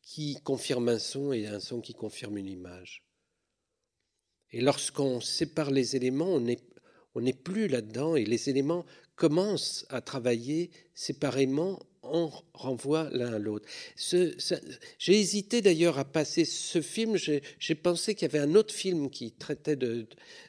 [0.00, 3.04] qui, confirme un son et un son qui confirme une image.
[4.52, 6.40] Et lorsqu'on sépare les éléments,
[7.14, 13.38] on n'est plus là-dedans et les éléments commencent à travailler séparément, on renvoie l'un à
[13.38, 13.66] l'autre.
[13.96, 19.10] J'ai hésité d'ailleurs à passer ce film, j'ai pensé qu'il y avait un autre film
[19.10, 20.06] qui traitait de,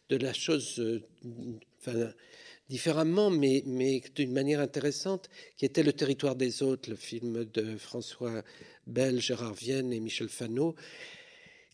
[0.09, 2.13] la chose euh,
[2.69, 7.77] différemment, mais, mais d'une manière intéressante, qui était Le territoire des autres, le film de
[7.77, 8.43] François
[8.87, 10.75] Bell, Gérard Vienne et Michel Fano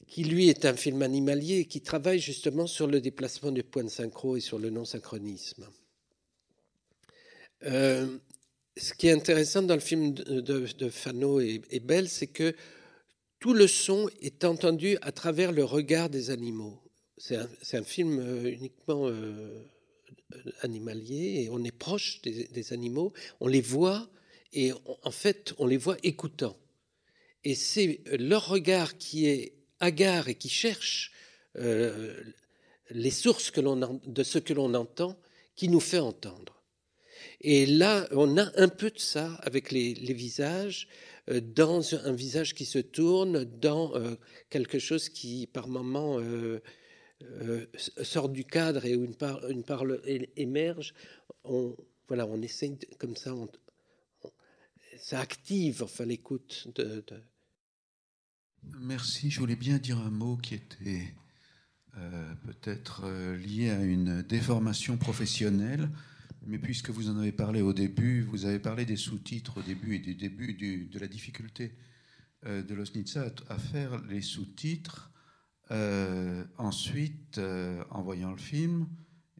[0.10, 3.90] qui lui est un film animalier qui travaille justement sur le déplacement du point de
[3.90, 5.68] synchro et sur le non-synchronisme.
[7.66, 8.18] Euh,
[8.80, 12.56] ce qui est intéressant dans le film de, Fano et, Bell, c'est que
[13.40, 16.82] tout le son est entendu à travers le regard des animaux.
[17.18, 17.38] C'est
[17.78, 19.62] un, film euh, uniquement euh,
[20.62, 23.12] animalier et on est proche des, animaux,
[23.42, 24.10] on les voit
[24.54, 24.72] et
[25.04, 26.56] en fait on les voit écoutant.
[27.44, 31.12] Et c'est leur regard qui est hagard et qui cherche
[31.58, 32.22] euh,
[32.90, 35.18] les sources de ce que l'on entend
[35.56, 36.59] qui nous fait entendre.
[37.42, 40.88] Et là, on a un peu de ça avec les, visages,
[41.30, 44.16] euh, dans un visage qui se tourne, dans euh,
[44.50, 46.20] quelque chose qui, par moments,
[48.02, 49.16] sort du cadre et où une,
[49.50, 50.02] une parole
[50.36, 50.94] émerge.
[52.08, 53.36] Voilà, on essaye comme ça,
[54.98, 57.04] ça active enfin l'écoute de
[58.80, 59.30] Merci.
[59.32, 61.14] Je voulais bien dire un mot qui était
[61.98, 65.90] euh, peut-être euh, lié à une déformation professionnelle,
[66.46, 69.96] mais puisque vous en avez parlé au début, vous avez parlé des sous-titres au début
[69.96, 71.74] et du début de la difficulté
[72.46, 75.12] euh, de Losnitsa à, faire les sous-titres.
[76.58, 77.40] ensuite,
[77.92, 78.88] en voyant le film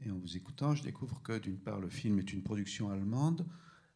[0.06, 3.46] et en vous écoutant, je découvre que d'une part, le film est une production allemande,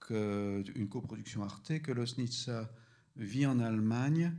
[0.10, 2.70] une coproduction Arte, que Losnitsa
[3.16, 4.34] vit en Allemagne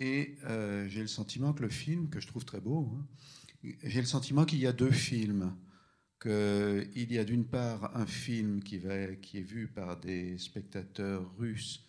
[0.00, 3.06] et euh, j'ai le sentiment que le film, que je trouve très beau, hein,
[3.82, 5.54] j'ai le sentiment qu'il y a deux films.
[6.20, 11.24] Qu'il y a d'une part un film qui, va, qui est vu par des spectateurs
[11.38, 11.84] russes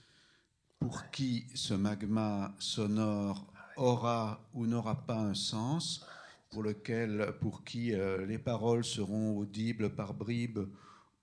[0.80, 6.06] pour qui ce magma sonore aura ou n'aura pas un sens,
[6.50, 10.68] pour, lequel, pour qui euh, les paroles seront audibles par bribes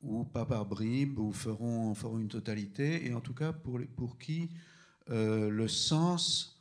[0.02, 4.18] ou pas par bribes, ou feront, feront une totalité, et en tout cas pour, pour
[4.18, 4.50] qui
[5.10, 6.60] euh, le sens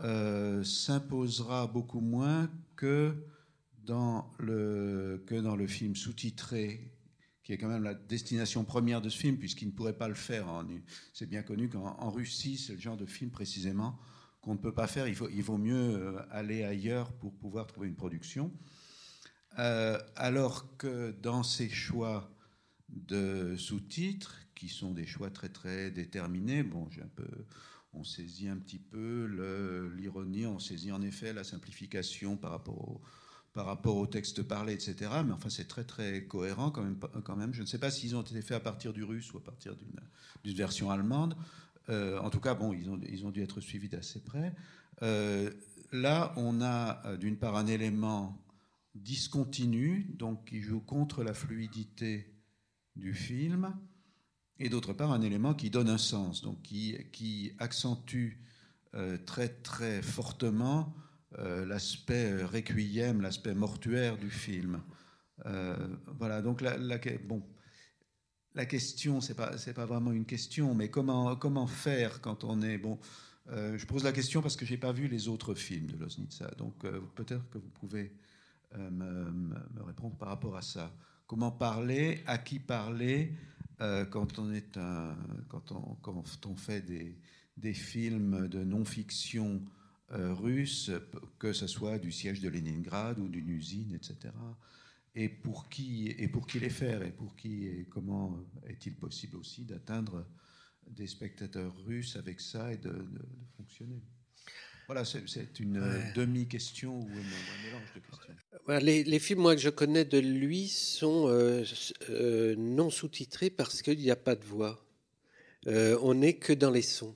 [0.00, 3.14] euh, s'imposera beaucoup moins que
[3.88, 6.92] que dans le film sous-titré,
[7.48, 10.14] qui est quand même la destination première de ce film, puisqu'il ne pourrait pas le
[10.14, 10.46] faire.
[11.14, 13.98] C'est bien connu qu'en Russie, c'est le genre de film précisément
[14.42, 15.08] qu'on ne peut pas faire.
[15.08, 18.52] Il, vaut mieux euh, aller ailleurs pour pouvoir trouver une production.
[19.58, 22.30] Euh, alors que dans ces choix
[22.90, 26.86] de sous-titres, qui sont des choix très très déterminés, bon,
[27.94, 29.24] on saisit un petit peu
[29.96, 33.00] l'ironie, on saisit en effet la simplification par rapport au,
[33.58, 34.94] par rapport au texte parlé, etc.
[35.26, 37.52] Mais enfin, c'est très très cohérent quand même, quand même.
[37.52, 39.74] Je ne sais pas s'ils ont été faits à partir du russe ou à partir
[39.74, 41.36] d'une version allemande.
[41.88, 44.54] Euh, en tout cas, bon, ils ont, ils ont dû être suivis d'assez près.
[45.02, 45.50] Euh,
[45.90, 48.40] là, on a euh, d'une part un élément
[48.94, 52.32] discontinu, donc qui joue contre la fluidité
[52.94, 53.74] du film,
[54.60, 58.38] et d'autre part un élément qui donne un sens, donc qui, qui accentue
[59.26, 60.94] très très fortement
[61.38, 64.80] euh, l'aspect requiem, l'aspect mortuaire du film.
[65.46, 65.76] Euh,
[66.18, 66.76] voilà, donc la,
[67.24, 67.42] bon,
[68.54, 72.78] la question, c'est pas pas vraiment une question, mais comment comment faire quand on est
[72.78, 72.98] bon.
[73.48, 76.78] je pose la question parce que j'ai pas vu les autres films de Loznitsa, donc
[77.14, 78.12] peut-être que vous pouvez
[78.76, 80.92] me, me, répondre par rapport à ça.
[81.26, 83.32] Comment parler, à qui parler,
[83.80, 84.78] euh, quand, on est
[85.48, 87.16] quand, on, quand on fait des,
[87.56, 89.62] des films de non-fiction
[90.12, 90.90] euh, russe,
[91.38, 94.34] que ce soit du siège de Leningrad ou d'une usine, etc.
[95.14, 99.36] et pour qui et pour qui les faire et pour qui et comment est-il possible
[99.36, 100.26] aussi d'atteindre
[100.86, 102.94] des spectateurs russes avec ça et de,
[103.56, 104.00] fonctionner?
[104.86, 108.34] Voilà, c'est une demi-question ou un, mélange de questions.
[108.80, 111.62] Les, films moi, que je connais de lui sont euh,
[112.08, 114.82] euh, non sous-titrés parce qu'il n'y a pas de voix.
[115.66, 117.14] Euh, on n'est que dans les sons.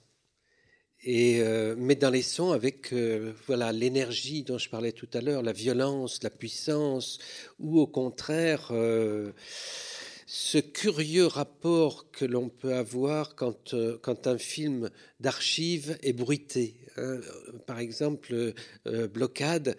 [1.08, 5.42] Euh, mais dans les sons avec euh, voilà l'énergie dont je parlais tout à l'heure,
[5.42, 7.18] la violence, la puissance,
[7.58, 9.32] ou au contraire euh,
[10.26, 16.76] ce curieux rapport que l'on peut avoir quand, quand un film d'archives est bruité.
[16.96, 17.18] Hein.
[17.66, 18.54] Par exemple,
[19.12, 19.76] Blocade,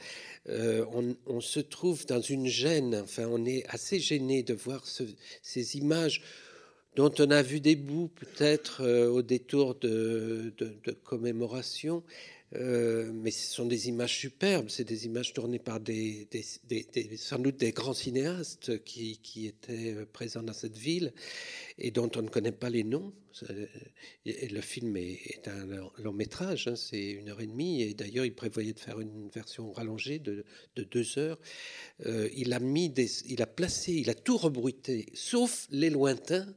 [0.47, 5.03] on, se trouve dans une gêne, enfin on est assez gêné de voir ce,
[5.41, 6.21] ces images
[6.95, 12.03] dont on a vu des bouts peut-être euh, au détour de, de, commémoration,
[12.55, 15.79] euh, mais ce sont des images superbes, c'est des images tournées par
[17.17, 21.13] sans doute des grands cinéastes qui, étaient euh, présents dans cette ville
[21.79, 23.11] et dont on ne connaît pas les noms.
[24.27, 25.65] Le film est, un
[25.97, 29.29] long métrage, hein, c'est une heure et demie, et d'ailleurs il prévoyait de faire une
[29.29, 31.39] version rallongée de, de deux heures.
[32.05, 32.93] il a mis
[33.27, 36.53] il a placé, il a tout rebruité, sauf les lointains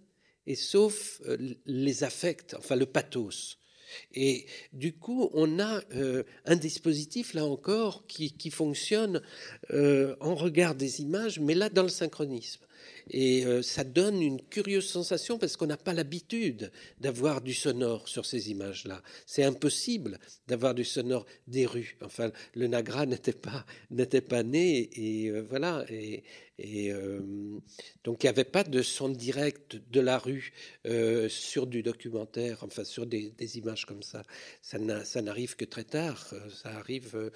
[0.47, 1.37] et sauf euh,
[1.67, 3.59] les affects, enfin le pathos.
[4.13, 9.23] Et du coup, on a euh, un dispositif, là encore, qui, fonctionne
[9.71, 12.66] euh, en regard des images, mais là dans le synchronisme.
[13.11, 18.09] Et euh, ça donne une curieuse sensation parce qu'on n'a pas l'habitude d'avoir du sonore
[18.09, 19.03] sur ces images-là.
[19.27, 20.19] C'est impossible
[20.49, 21.97] d'avoir du sonore des rues.
[22.03, 23.65] Enfin, le Nagra n'était pas,
[24.29, 25.85] pas né et euh, voilà.
[26.59, 27.21] Et euh,
[28.03, 30.55] donc, il n'y avait pas de son direct de la rue
[31.29, 34.25] sur du documentaire, enfin, sur des, des images comme ça.
[34.63, 34.79] Ça
[35.21, 36.33] n'arrive que très tard.
[36.63, 37.31] Ça arrive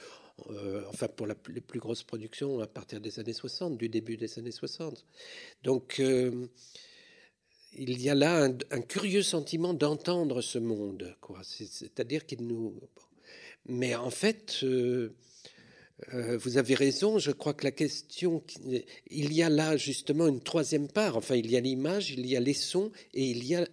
[0.51, 4.16] euh, enfin pour la, les plus grosses productions à partir des années 60, du début
[4.16, 5.05] des années 60.
[5.62, 6.47] Donc euh,
[7.72, 11.14] il y a là un, curieux sentiment d'entendre ce monde.
[11.43, 12.74] C'est-à-dire qu'il nous.
[13.66, 15.14] Mais en fait, euh,
[16.12, 17.18] vous avez raison.
[17.18, 18.43] Je crois que la question,
[19.11, 21.16] il y a là justement une troisième part.
[21.16, 23.68] Enfin, il y a l'image, il y a les sons et il y a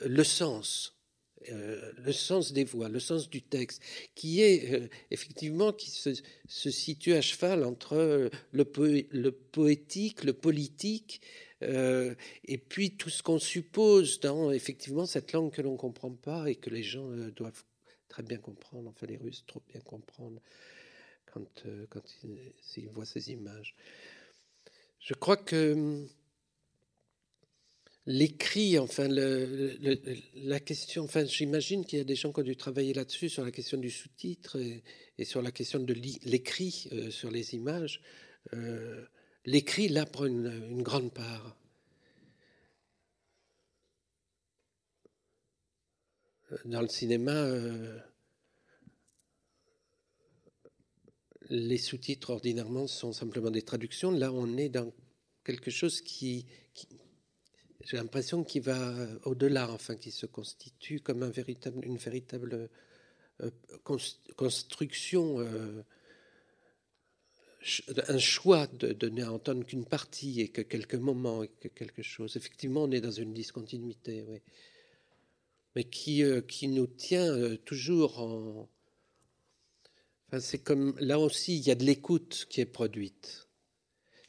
[0.00, 0.99] le sens.
[1.48, 3.82] Euh, le sens des voix, le sens du texte,
[4.14, 6.12] qui est euh, effectivement qui se,
[6.46, 11.22] situe à cheval entre euh, le poétique, le politique,
[11.62, 16.48] et puis tout ce qu'on suppose dans effectivement cette langue que l'on ne comprend pas
[16.48, 17.64] et que les gens doivent
[18.08, 20.40] très bien comprendre, enfin les Russes trop bien comprendre
[21.26, 22.02] quand, quand
[22.78, 23.76] ils voient ces images.
[25.00, 26.08] Je crois que hum,
[28.10, 32.92] l'écrit, enfin, la question, enfin, j'imagine qu'il y a des gens qui ont dû travailler
[32.92, 34.58] là-dessus, sur la question du sous-titre
[35.16, 35.94] et, sur la question de
[36.24, 38.00] l'écrit euh, sur les images.
[38.52, 39.04] Euh,
[39.44, 41.56] l'écrit, là, prend une, grande part.
[46.64, 47.96] Dans le cinéma, euh,
[51.48, 54.10] les sous-titres, ordinairement, sont simplement des traductions.
[54.10, 54.92] Là, on est dans
[55.44, 56.46] quelque chose qui,
[57.84, 61.22] j'ai l'impression qu'il va au-delà, enfin, qu'il se constitue comme
[61.82, 62.68] une véritable
[63.42, 63.50] euh,
[64.36, 65.82] construction, euh,
[68.08, 72.02] un choix de, donner à entendre qu'une partie et que quelques moments et que quelque
[72.02, 72.36] chose.
[72.36, 74.40] Effectivement, on est dans une discontinuité, oui.
[75.76, 78.68] Mais qui, euh, qui nous tient toujours en.
[80.28, 83.49] Enfin, c'est comme là aussi, il y a de l'écoute qui est produite.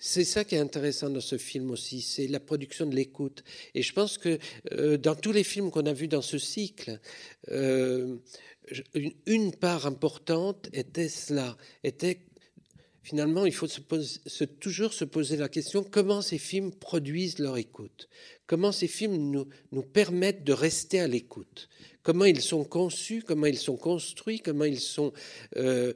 [0.04, 3.44] C'est ça qui est intéressant dans ce film aussi, c'est la production de l'écoute.
[3.76, 4.40] Et je pense que
[4.72, 7.00] euh, dans tous les films qu'on a vus dans ce cycle,
[7.52, 8.18] euh,
[9.28, 12.20] une, part importante était cela, était
[13.02, 18.08] finalement, il faut se toujours se poser la question comment ces films produisent leur écoute,
[18.48, 21.70] comment ces films nous, nous permettent de rester à l'écoute,
[22.04, 25.14] comment ils sont conçus, comment ils sont construits, comment ils sont
[25.58, 25.94] euh,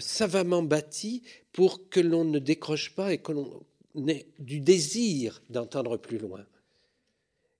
[0.00, 3.64] savamment bâtis pour que l'on ne décroche pas et que l'on
[4.08, 6.44] ait du désir d'entendre plus loin?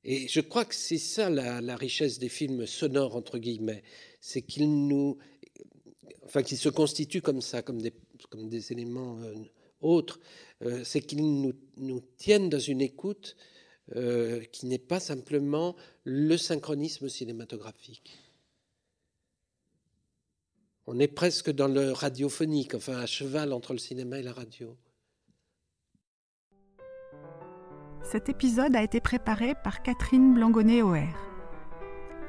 [0.04, 3.82] Et je crois que c'est ça la, richesse des films sonores, entre guillemets,
[4.20, 5.16] c'est qu'ils nous,
[6.24, 7.92] enfin, qu'ils se constituent comme ça, comme des,
[8.26, 9.34] comme des éléments euh,
[9.80, 10.20] autres,
[10.62, 13.36] euh, c'est qu'ils nous, tiennent dans une écoute
[13.96, 18.18] euh, qui n'est pas simplement le synchronisme cinématographique.
[20.86, 24.76] On est presque dans le radiophonique, enfin à cheval entre le cinéma et la radio.
[28.02, 31.08] Cet épisode a été préparé par Catherine Blangonnet-Oer.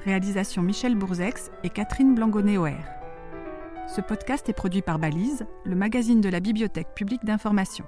[0.06, 3.05] Réalisation Michel Bourzex et Catherine Blangonnet-Oer.
[3.88, 7.86] Ce podcast est produit par Balise, le magazine de la Bibliothèque publique d'information.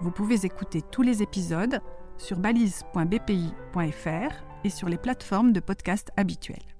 [0.00, 1.80] Vous pouvez écouter tous les épisodes
[2.16, 6.75] sur balise.bpi.fr et sur les plateformes de podcast habituelles.